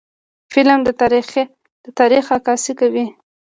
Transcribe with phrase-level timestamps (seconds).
[0.53, 0.79] فلم
[1.85, 3.05] د تاریخ عکاسي کوي